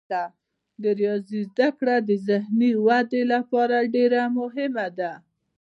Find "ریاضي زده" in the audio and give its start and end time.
0.99-1.69